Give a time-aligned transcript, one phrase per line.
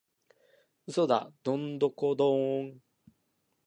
[0.87, 2.81] 嘘だドンドコドーン！